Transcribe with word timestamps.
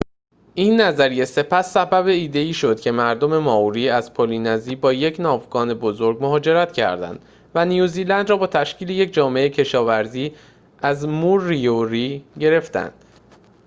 این 0.55 0.81
نظریه 0.81 1.25
سپس 1.25 1.73
سبب 1.73 2.05
ایده‌ای 2.07 2.53
شد 2.53 2.79
که 2.79 2.91
مردم 2.91 3.37
مائوری 3.37 3.89
از 3.89 4.13
پلی‌نزی 4.13 4.75
با 4.75 4.93
یک 4.93 5.19
ناوگان 5.19 5.73
بزرگ 5.73 6.23
مهاجرت 6.23 6.71
کردند 6.73 7.25
و 7.55 7.65
نیوزلند 7.65 8.29
را 8.29 8.37
با 8.37 8.47
تشکیل 8.47 8.89
یک 8.89 9.13
جامعه 9.13 9.49
کشاوری 9.49 10.33
از 10.81 11.07
موریوری 11.07 12.23
گرفتند 12.39 12.93